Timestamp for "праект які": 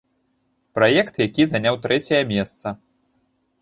0.77-1.47